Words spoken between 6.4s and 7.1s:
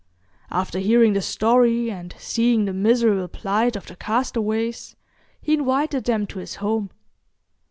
home.